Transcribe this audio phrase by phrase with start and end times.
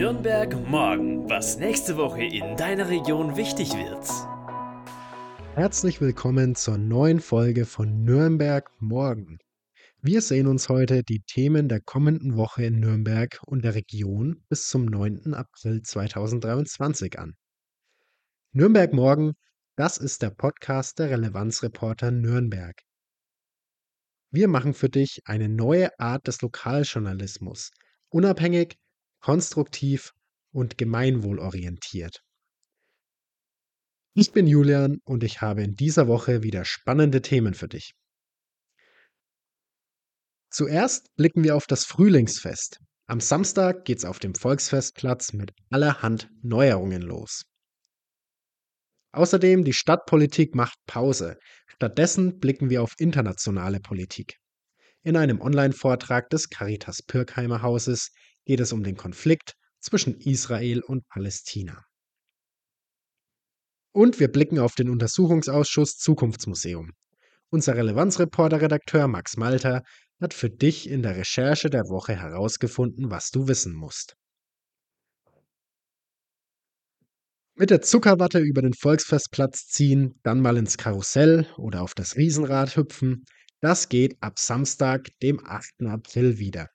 [0.00, 4.08] Nürnberg morgen, was nächste Woche in deiner Region wichtig wird.
[5.56, 9.36] Herzlich willkommen zur neuen Folge von Nürnberg morgen.
[10.00, 14.68] Wir sehen uns heute die Themen der kommenden Woche in Nürnberg und der Region bis
[14.68, 15.34] zum 9.
[15.34, 17.34] April 2023 an.
[18.52, 19.34] Nürnberg morgen,
[19.76, 22.80] das ist der Podcast der Relevanzreporter Nürnberg.
[24.30, 27.70] Wir machen für dich eine neue Art des Lokaljournalismus,
[28.08, 28.78] unabhängig,
[29.20, 30.12] konstruktiv
[30.52, 32.22] und gemeinwohlorientiert.
[34.14, 37.92] Ich bin Julian und ich habe in dieser Woche wieder spannende Themen für dich.
[40.50, 42.80] Zuerst blicken wir auf das Frühlingsfest.
[43.06, 47.44] Am Samstag geht's auf dem Volksfestplatz mit allerhand Neuerungen los.
[49.12, 51.36] Außerdem die Stadtpolitik macht Pause.
[51.66, 54.38] Stattdessen blicken wir auf internationale Politik.
[55.02, 58.10] In einem Online-Vortrag des Caritas Pirkheimer Hauses
[58.50, 61.84] geht es um den Konflikt zwischen Israel und Palästina.
[63.92, 66.90] Und wir blicken auf den Untersuchungsausschuss Zukunftsmuseum.
[67.50, 69.84] Unser Relevanzreporter-Redakteur Max Malter
[70.20, 74.16] hat für dich in der Recherche der Woche herausgefunden, was du wissen musst.
[77.54, 82.76] Mit der Zuckerwatte über den Volksfestplatz ziehen, dann mal ins Karussell oder auf das Riesenrad
[82.76, 83.24] hüpfen,
[83.60, 85.82] das geht ab Samstag, dem 8.
[85.86, 86.66] April wieder.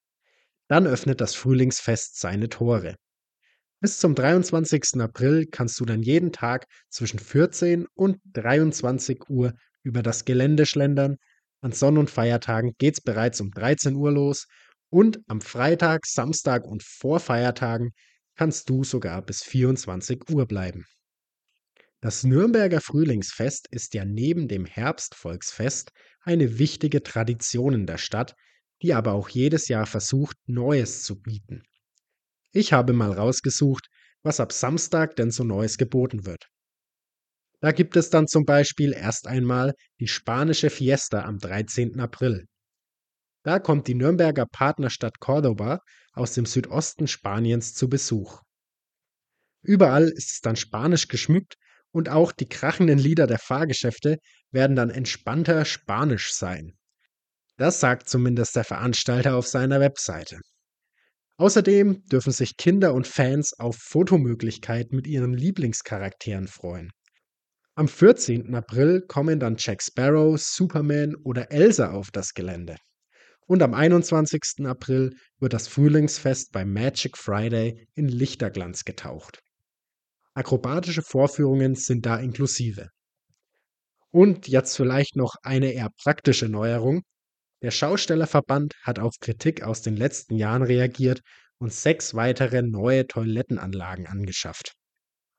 [0.68, 2.96] Dann öffnet das Frühlingsfest seine Tore.
[3.82, 5.00] Bis zum 23.
[5.00, 11.18] April kannst du dann jeden Tag zwischen 14 und 23 Uhr über das Gelände schlendern.
[11.62, 14.48] An Sonn- und Feiertagen geht's bereits um 13 Uhr los
[14.90, 17.92] und am Freitag, Samstag und vor Feiertagen
[18.36, 20.86] kannst du sogar bis 24 Uhr bleiben.
[22.02, 25.92] Das Nürnberger Frühlingsfest ist ja neben dem Herbstvolksfest
[26.22, 28.36] eine wichtige Tradition in der Stadt,
[28.86, 31.64] die aber auch jedes Jahr versucht, Neues zu bieten.
[32.52, 33.88] Ich habe mal rausgesucht,
[34.22, 36.46] was ab Samstag denn so Neues geboten wird.
[37.62, 42.00] Da gibt es dann zum Beispiel erst einmal die spanische Fiesta am 13.
[42.00, 42.46] April.
[43.42, 45.80] Da kommt die Nürnberger Partnerstadt Córdoba
[46.14, 48.44] aus dem Südosten Spaniens zu Besuch.
[49.64, 51.56] Überall ist es dann spanisch geschmückt
[51.90, 54.20] und auch die krachenden Lieder der Fahrgeschäfte
[54.52, 56.78] werden dann entspannter spanisch sein.
[57.58, 60.40] Das sagt zumindest der Veranstalter auf seiner Webseite.
[61.38, 66.92] Außerdem dürfen sich Kinder und Fans auf Fotomöglichkeiten mit ihren Lieblingscharakteren freuen.
[67.76, 68.56] Am 14.
[68.56, 72.78] April kommen dann Jack Sparrow, Superman oder Elsa auf das Gelände.
[73.48, 74.66] Und am 21.
[74.66, 79.40] April wird das Frühlingsfest bei Magic Friday in Lichterglanz getaucht.
[80.34, 82.90] Akrobatische Vorführungen sind da inklusive.
[84.10, 87.02] Und jetzt vielleicht noch eine eher praktische Neuerung.
[87.66, 91.22] Der Schaustellerverband hat auf Kritik aus den letzten Jahren reagiert
[91.58, 94.74] und sechs weitere neue Toilettenanlagen angeschafft.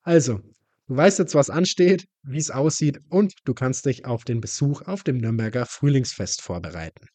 [0.02, 0.40] Also,
[0.88, 4.82] du weißt jetzt, was ansteht, wie es aussieht und du kannst dich auf den Besuch
[4.82, 7.06] auf dem Nürnberger Frühlingsfest vorbereiten.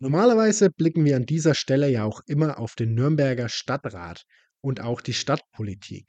[0.00, 4.24] Normalerweise blicken wir an dieser Stelle ja auch immer auf den Nürnberger Stadtrat
[4.60, 6.08] und auch die Stadtpolitik.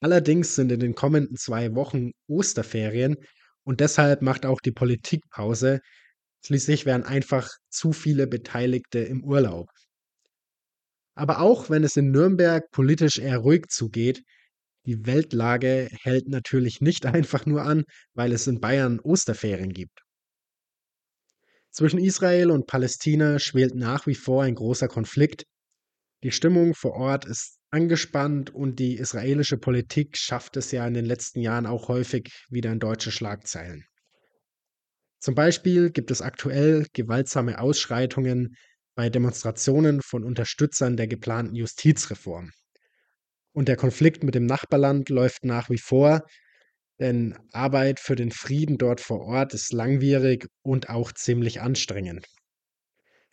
[0.00, 3.16] Allerdings sind in den kommenden zwei Wochen Osterferien
[3.62, 5.82] und deshalb macht auch die Politik Pause,
[6.44, 9.68] Schließlich wären einfach zu viele Beteiligte im Urlaub.
[11.14, 14.22] Aber auch wenn es in Nürnberg politisch eher ruhig zugeht,
[14.86, 17.84] die Weltlage hält natürlich nicht einfach nur an,
[18.14, 20.00] weil es in Bayern Osterferien gibt.
[21.70, 25.44] Zwischen Israel und Palästina schwelt nach wie vor ein großer Konflikt.
[26.22, 31.04] Die Stimmung vor Ort ist angespannt und die israelische Politik schafft es ja in den
[31.04, 33.87] letzten Jahren auch häufig wieder in deutsche Schlagzeilen.
[35.20, 38.56] Zum Beispiel gibt es aktuell gewaltsame Ausschreitungen
[38.94, 42.50] bei Demonstrationen von Unterstützern der geplanten Justizreform.
[43.52, 46.22] Und der Konflikt mit dem Nachbarland läuft nach wie vor,
[47.00, 52.26] denn Arbeit für den Frieden dort vor Ort ist langwierig und auch ziemlich anstrengend.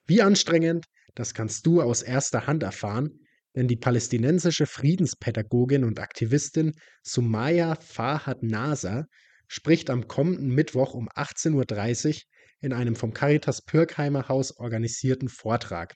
[0.05, 3.19] Wie anstrengend, das kannst du aus erster Hand erfahren,
[3.55, 6.73] denn die palästinensische Friedenspädagogin und Aktivistin
[7.03, 9.05] Sumaya Fahad Nasser
[9.47, 12.21] spricht am kommenden Mittwoch um 18.30 Uhr
[12.61, 15.95] in einem vom Caritas Pirkheimer Haus organisierten Vortrag.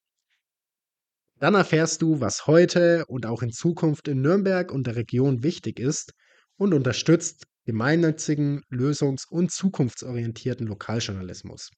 [1.40, 5.80] Dann erfährst du, was heute und auch in Zukunft in Nürnberg und der Region wichtig
[5.80, 6.14] ist
[6.58, 11.72] und unterstützt gemeinnützigen, lösungs- und zukunftsorientierten Lokaljournalismus.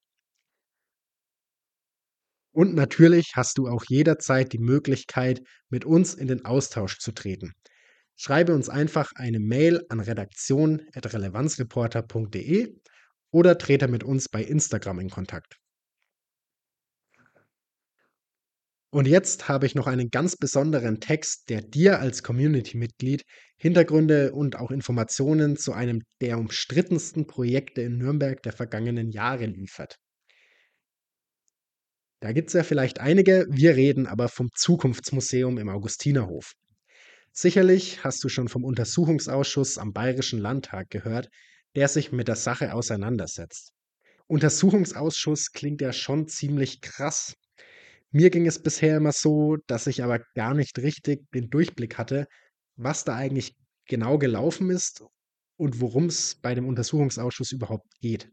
[2.52, 7.52] Und natürlich hast du auch jederzeit die Möglichkeit, mit uns in den Austausch zu treten.
[8.16, 12.80] Schreibe uns einfach eine Mail an redaktion.relevanzreporter.de
[13.32, 15.60] oder trete mit uns bei Instagram in Kontakt.
[18.96, 23.26] Und jetzt habe ich noch einen ganz besonderen Text, der dir als Community-Mitglied
[23.58, 29.98] Hintergründe und auch Informationen zu einem der umstrittensten Projekte in Nürnberg der vergangenen Jahre liefert.
[32.22, 36.54] Da gibt es ja vielleicht einige, wir reden aber vom Zukunftsmuseum im Augustinerhof.
[37.34, 41.28] Sicherlich hast du schon vom Untersuchungsausschuss am Bayerischen Landtag gehört,
[41.76, 43.74] der sich mit der Sache auseinandersetzt.
[44.28, 47.34] Untersuchungsausschuss klingt ja schon ziemlich krass.
[48.16, 52.28] Mir ging es bisher immer so, dass ich aber gar nicht richtig den Durchblick hatte,
[52.78, 53.58] was da eigentlich
[53.90, 55.04] genau gelaufen ist
[55.58, 58.32] und worum es bei dem Untersuchungsausschuss überhaupt geht.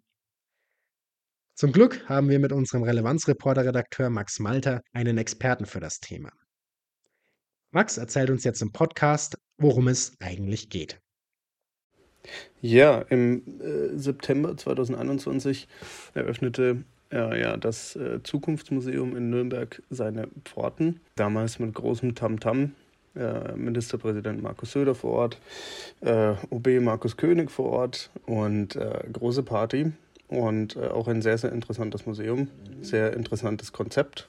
[1.56, 6.31] Zum Glück haben wir mit unserem Relevanzreporter-Redakteur Max Malter einen Experten für das Thema.
[7.73, 11.00] Max erzählt uns jetzt im Podcast, worum es eigentlich geht.
[12.61, 15.67] Ja, im äh, September 2021
[16.14, 21.00] eröffnete äh, ja, das äh, Zukunftsmuseum in Nürnberg seine Pforten.
[21.17, 22.56] Damals mit großem Tamtam.
[22.59, 22.70] -Tam.
[23.56, 25.38] Ministerpräsident Markus Söder vor Ort,
[26.00, 29.93] äh, OB Markus König vor Ort und äh, große Party
[30.29, 32.49] und äh, auch ein sehr, sehr interessantes Museum,
[32.81, 34.29] sehr interessantes Konzept.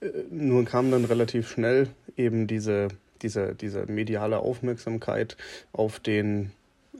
[0.00, 2.88] Äh, nur kam dann relativ schnell eben diese,
[3.22, 5.36] diese, diese mediale Aufmerksamkeit
[5.72, 6.52] auf den,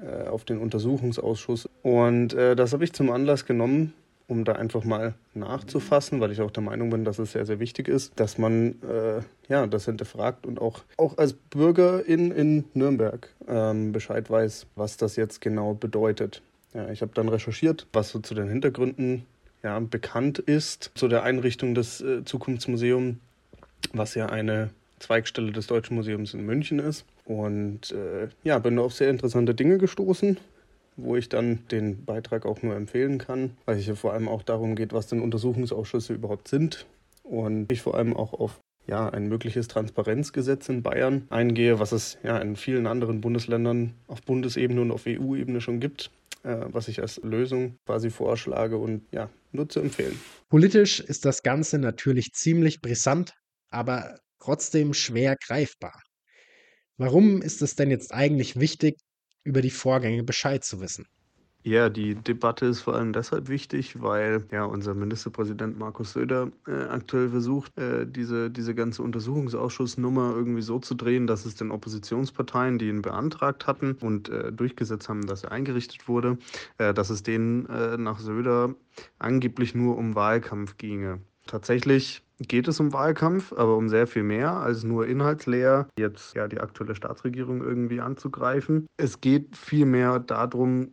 [0.02, 1.68] äh, auf den Untersuchungsausschuss.
[1.82, 3.94] Und äh, das habe ich zum Anlass genommen,
[4.28, 7.60] um da einfach mal nachzufassen, weil ich auch der Meinung bin, dass es sehr, sehr
[7.60, 12.64] wichtig ist, dass man äh, ja, das hinterfragt und auch, auch als Bürger in, in
[12.74, 16.42] Nürnberg ähm, Bescheid weiß, was das jetzt genau bedeutet.
[16.74, 19.26] Ja, ich habe dann recherchiert, was so zu den Hintergründen
[19.62, 23.16] ja, bekannt ist, zu der Einrichtung des äh, Zukunftsmuseums,
[23.92, 27.04] was ja eine Zweigstelle des Deutschen Museums in München ist.
[27.24, 30.38] Und äh, ja, bin auf sehr interessante Dinge gestoßen,
[30.96, 34.42] wo ich dann den Beitrag auch nur empfehlen kann, weil es ja vor allem auch
[34.42, 36.86] darum geht, was denn Untersuchungsausschüsse überhaupt sind.
[37.22, 42.18] Und ich vor allem auch auf ja, ein mögliches Transparenzgesetz in Bayern eingehe, was es
[42.22, 46.10] ja in vielen anderen Bundesländern auf Bundesebene und auf EU-Ebene schon gibt
[46.46, 50.18] äh, was ich als Lösung quasi vorschlage und ja, nur zu empfehlen.
[50.48, 53.34] Politisch ist das Ganze natürlich ziemlich brisant,
[53.70, 56.00] aber trotzdem schwer greifbar.
[56.98, 58.96] Warum ist es denn jetzt eigentlich wichtig,
[59.46, 61.06] über die Vorgänge Bescheid zu wissen?
[61.62, 66.84] Ja, die Debatte ist vor allem deshalb wichtig, weil ja unser Ministerpräsident Markus Söder äh,
[66.84, 72.78] aktuell versucht, äh, diese, diese ganze Untersuchungsausschussnummer irgendwie so zu drehen, dass es den Oppositionsparteien,
[72.78, 76.38] die ihn beantragt hatten und äh, durchgesetzt haben, dass er eingerichtet wurde,
[76.78, 78.76] äh, dass es denen äh, nach Söder
[79.18, 81.20] angeblich nur um Wahlkampf ginge.
[81.48, 86.48] Tatsächlich geht es um Wahlkampf, aber um sehr viel mehr als nur inhaltsleer jetzt ja
[86.48, 88.86] die aktuelle Staatsregierung irgendwie anzugreifen.
[88.96, 90.90] Es geht vielmehr darum,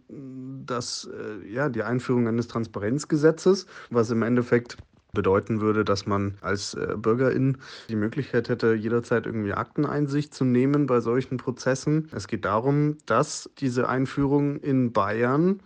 [0.66, 4.78] dass äh, ja die Einführung eines Transparenzgesetzes, was im Endeffekt
[5.14, 7.58] bedeuten würde, dass man als äh, Bürgerin
[7.88, 12.10] die Möglichkeit hätte, jederzeit irgendwie Akteneinsicht zu nehmen bei solchen Prozessen.
[12.12, 15.62] Es geht darum, dass diese Einführung in Bayern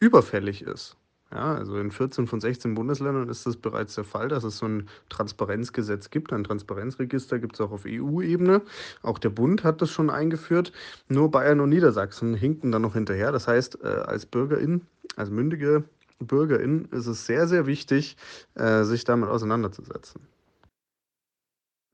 [0.00, 0.96] überfällig ist.
[1.32, 4.66] Ja, also in 14 von 16 Bundesländern ist das bereits der Fall, dass es so
[4.66, 6.32] ein Transparenzgesetz gibt.
[6.32, 8.62] Ein Transparenzregister gibt es auch auf EU-Ebene.
[9.02, 10.72] Auch der Bund hat das schon eingeführt.
[11.08, 13.30] Nur Bayern und Niedersachsen hinken dann noch hinterher.
[13.30, 14.82] Das heißt, äh, als Bürgerin,
[15.14, 15.84] als mündige
[16.18, 18.16] Bürgerin ist es sehr, sehr wichtig,
[18.54, 20.20] äh, sich damit auseinanderzusetzen.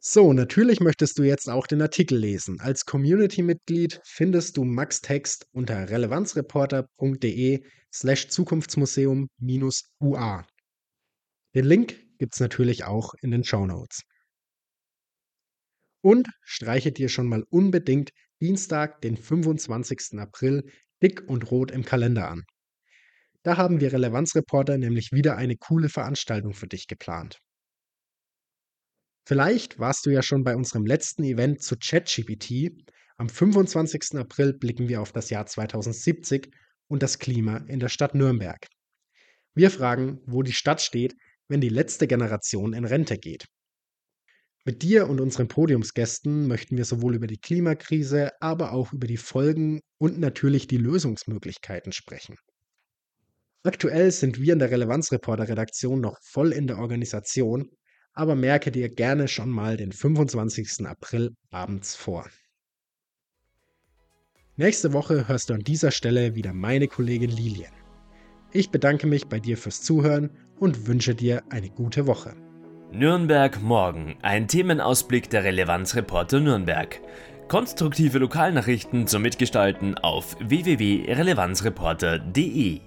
[0.08, 2.60] So, natürlich möchtest du jetzt auch den Artikel lesen.
[2.60, 10.46] Als Community-Mitglied findest du Max Text unter relevanzreporter.de slash Zukunftsmuseum-UA.
[11.56, 14.02] Den Link gibt es natürlich auch in den Show Notes.
[16.02, 20.20] Und streiche dir schon mal unbedingt Dienstag, den 25.
[20.20, 20.70] April,
[21.02, 22.44] dick und rot im Kalender an.
[23.42, 27.40] Da haben wir Relevanzreporter nämlich wieder eine coole Veranstaltung für dich geplant.
[29.26, 32.70] Vielleicht warst du ja schon bei unserem letzten Event zu ChatGPT.
[33.16, 34.20] Am 25.
[34.20, 36.48] April blicken wir auf das Jahr 2070
[36.86, 38.68] und das Klima in der Stadt Nürnberg.
[39.52, 41.16] Wir fragen, wo die Stadt steht,
[41.48, 43.46] wenn die letzte Generation in Rente geht.
[44.64, 49.16] Mit dir und unseren Podiumsgästen möchten wir sowohl über die Klimakrise, aber auch über die
[49.16, 52.36] Folgen und natürlich die Lösungsmöglichkeiten sprechen.
[53.64, 57.70] Aktuell sind wir in der Relevanzreporter-Redaktion noch voll in der Organisation
[58.16, 60.84] aber merke dir gerne schon mal den 25.
[60.86, 62.26] April abends vor.
[64.56, 67.70] Nächste Woche hörst du an dieser Stelle wieder meine Kollegin Lilian.
[68.52, 72.34] Ich bedanke mich bei dir fürs Zuhören und wünsche dir eine gute Woche.
[72.90, 77.02] Nürnberg morgen, ein Themenausblick der Relevanzreporter Nürnberg.
[77.48, 82.80] Konstruktive Lokalnachrichten zum Mitgestalten auf www.relevanzreporter.de